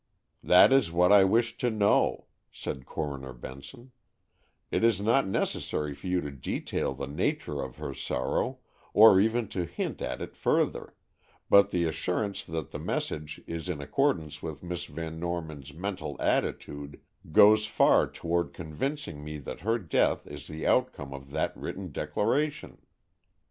[0.41, 3.91] "That is what I wished to know," said Coroner Benson;
[4.71, 8.57] "it is not necessary for you to detail the nature of her sorrow,
[8.95, 10.95] or even to hint at it further,
[11.51, 16.99] but the assurance that the message is in accordance with Miss Van Norman's mental attitude
[17.31, 22.79] goes far toward convincing me that her death is the outcome of that written declaration."